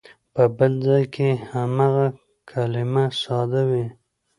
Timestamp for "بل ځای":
0.57-1.03